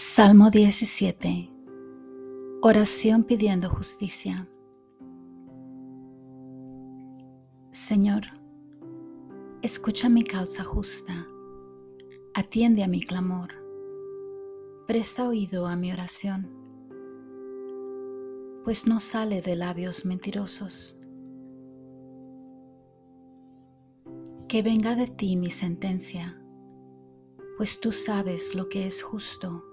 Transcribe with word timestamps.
Salmo 0.00 0.48
17. 0.52 1.50
Oración 2.62 3.24
pidiendo 3.24 3.68
justicia. 3.68 4.48
Señor, 7.72 8.22
escucha 9.60 10.08
mi 10.08 10.22
causa 10.22 10.62
justa, 10.62 11.26
atiende 12.32 12.84
a 12.84 12.86
mi 12.86 13.02
clamor, 13.02 13.54
presta 14.86 15.26
oído 15.26 15.66
a 15.66 15.74
mi 15.74 15.90
oración, 15.90 16.48
pues 18.62 18.86
no 18.86 19.00
sale 19.00 19.42
de 19.42 19.56
labios 19.56 20.04
mentirosos. 20.04 20.96
Que 24.46 24.62
venga 24.62 24.94
de 24.94 25.08
ti 25.08 25.34
mi 25.34 25.50
sentencia, 25.50 26.40
pues 27.56 27.80
tú 27.80 27.90
sabes 27.90 28.54
lo 28.54 28.68
que 28.68 28.86
es 28.86 29.02
justo 29.02 29.64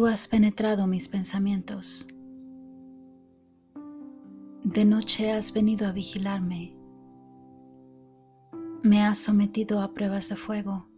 Tú 0.00 0.06
has 0.06 0.28
penetrado 0.28 0.86
mis 0.86 1.08
pensamientos. 1.08 2.08
De 4.64 4.86
noche 4.86 5.30
has 5.30 5.52
venido 5.52 5.86
a 5.86 5.92
vigilarme. 5.92 6.74
Me 8.82 9.02
has 9.02 9.18
sometido 9.18 9.82
a 9.82 9.92
pruebas 9.92 10.30
de 10.30 10.36
fuego 10.36 10.88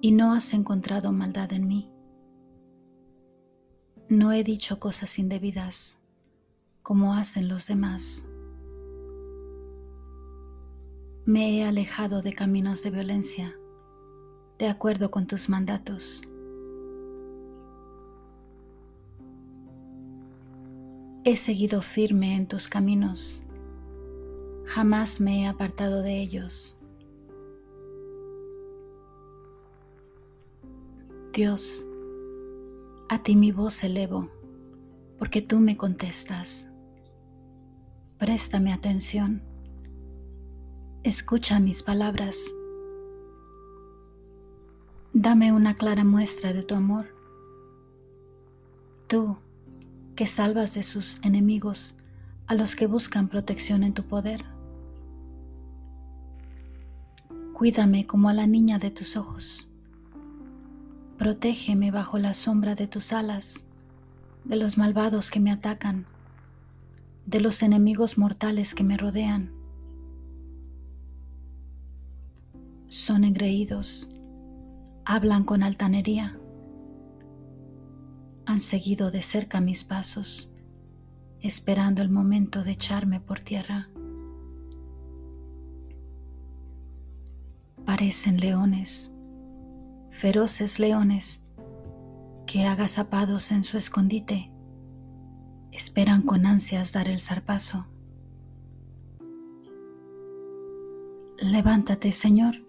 y 0.00 0.12
no 0.12 0.32
has 0.32 0.54
encontrado 0.54 1.10
maldad 1.10 1.52
en 1.52 1.66
mí. 1.66 1.90
No 4.08 4.30
he 4.30 4.44
dicho 4.44 4.78
cosas 4.78 5.18
indebidas 5.18 6.00
como 6.84 7.16
hacen 7.16 7.48
los 7.48 7.66
demás. 7.66 8.28
Me 11.24 11.58
he 11.58 11.64
alejado 11.64 12.22
de 12.22 12.32
caminos 12.32 12.84
de 12.84 12.90
violencia 12.92 13.56
de 14.60 14.68
acuerdo 14.68 15.10
con 15.10 15.26
tus 15.26 15.48
mandatos. 15.48 16.22
He 21.24 21.36
seguido 21.36 21.82
firme 21.82 22.34
en 22.34 22.48
tus 22.48 22.66
caminos, 22.66 23.44
jamás 24.64 25.20
me 25.20 25.42
he 25.42 25.46
apartado 25.46 26.02
de 26.02 26.20
ellos. 26.20 26.76
Dios, 31.32 31.86
a 33.08 33.22
ti 33.22 33.36
mi 33.36 33.52
voz 33.52 33.84
elevo, 33.84 34.30
porque 35.16 35.40
tú 35.40 35.60
me 35.60 35.76
contestas. 35.76 36.66
Préstame 38.18 38.72
atención, 38.72 39.42
escucha 41.04 41.60
mis 41.60 41.84
palabras. 41.84 42.52
Dame 45.12 45.52
una 45.52 45.76
clara 45.76 46.02
muestra 46.02 46.52
de 46.52 46.64
tu 46.64 46.74
amor. 46.74 47.14
Tú, 49.06 49.36
que 50.16 50.26
salvas 50.26 50.74
de 50.74 50.82
sus 50.82 51.18
enemigos 51.22 51.96
a 52.46 52.54
los 52.54 52.76
que 52.76 52.86
buscan 52.86 53.28
protección 53.28 53.82
en 53.82 53.94
tu 53.94 54.04
poder. 54.04 54.44
Cuídame 57.54 58.06
como 58.06 58.28
a 58.28 58.34
la 58.34 58.46
niña 58.46 58.78
de 58.78 58.90
tus 58.90 59.16
ojos. 59.16 59.70
Protégeme 61.16 61.90
bajo 61.90 62.18
la 62.18 62.34
sombra 62.34 62.74
de 62.74 62.86
tus 62.86 63.12
alas, 63.12 63.64
de 64.44 64.56
los 64.56 64.76
malvados 64.76 65.30
que 65.30 65.40
me 65.40 65.50
atacan, 65.50 66.06
de 67.26 67.40
los 67.40 67.62
enemigos 67.62 68.18
mortales 68.18 68.74
que 68.74 68.84
me 68.84 68.96
rodean. 68.96 69.52
Son 72.88 73.24
engreídos, 73.24 74.10
hablan 75.04 75.44
con 75.44 75.62
altanería 75.62 76.38
han 78.52 78.60
seguido 78.60 79.10
de 79.10 79.22
cerca 79.22 79.62
mis 79.62 79.82
pasos, 79.82 80.50
esperando 81.40 82.02
el 82.02 82.10
momento 82.10 82.62
de 82.62 82.72
echarme 82.72 83.18
por 83.18 83.42
tierra. 83.42 83.88
Parecen 87.86 88.40
leones, 88.40 89.10
feroces 90.10 90.78
leones, 90.78 91.40
que 92.46 92.66
agazapados 92.66 93.52
en 93.52 93.64
su 93.64 93.78
escondite, 93.78 94.52
esperan 95.70 96.20
con 96.20 96.44
ansias 96.44 96.92
dar 96.92 97.08
el 97.08 97.20
zarpazo. 97.20 97.86
Levántate, 101.38 102.12
Señor, 102.12 102.66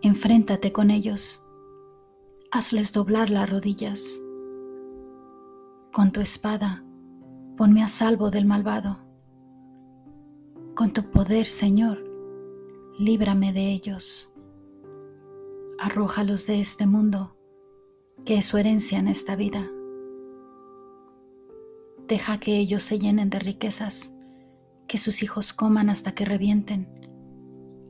enfréntate 0.00 0.72
con 0.72 0.90
ellos, 0.90 1.44
hazles 2.50 2.94
doblar 2.94 3.28
las 3.28 3.50
rodillas 3.50 4.23
con 5.94 6.10
tu 6.10 6.20
espada, 6.20 6.82
ponme 7.56 7.80
a 7.80 7.86
salvo 7.86 8.32
del 8.32 8.46
malvado. 8.46 8.98
Con 10.74 10.92
tu 10.92 11.08
poder, 11.12 11.46
Señor, 11.46 12.04
líbrame 12.98 13.52
de 13.52 13.70
ellos. 13.70 14.28
Arrójalos 15.78 16.48
de 16.48 16.60
este 16.60 16.88
mundo, 16.88 17.36
que 18.24 18.38
es 18.38 18.46
su 18.46 18.58
herencia 18.58 18.98
en 18.98 19.06
esta 19.06 19.36
vida. 19.36 19.70
Deja 22.08 22.40
que 22.40 22.58
ellos 22.58 22.82
se 22.82 22.98
llenen 22.98 23.30
de 23.30 23.38
riquezas, 23.38 24.12
que 24.88 24.98
sus 24.98 25.22
hijos 25.22 25.52
coman 25.52 25.90
hasta 25.90 26.10
que 26.10 26.24
revienten 26.24 26.88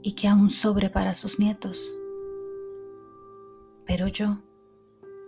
y 0.02 0.12
que 0.12 0.28
aún 0.28 0.50
sobre 0.50 0.90
para 0.90 1.14
sus 1.14 1.38
nietos. 1.38 1.96
Pero 3.86 4.08
yo, 4.08 4.42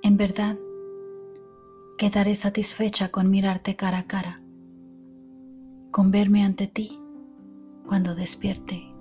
en 0.02 0.18
verdad, 0.18 0.58
Quedaré 1.96 2.34
satisfecha 2.34 3.08
con 3.08 3.30
mirarte 3.30 3.74
cara 3.74 4.00
a 4.00 4.06
cara, 4.06 4.42
con 5.90 6.10
verme 6.10 6.44
ante 6.44 6.66
ti 6.66 7.00
cuando 7.86 8.14
despierte. 8.14 8.95